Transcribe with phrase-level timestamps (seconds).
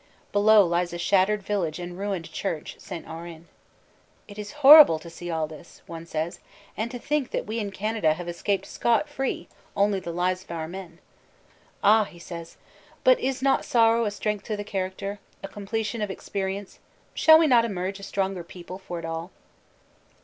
[0.31, 3.07] Below lies a shattered village and ruined church St.
[3.07, 3.47] Aurin.
[4.27, 6.39] "It is horrible to see all this," one says,
[6.75, 10.49] "and to think that we in Canada have escaped scot free only the lives of
[10.49, 10.97] our men."
[11.83, 12.57] "Ah," he says,
[13.03, 16.79] "but is not sorrow a strength to the character, a completion of experience
[17.13, 19.29] shall we not emerge a stronger people for it all?"